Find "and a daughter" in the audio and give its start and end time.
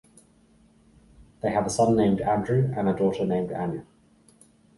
2.75-3.23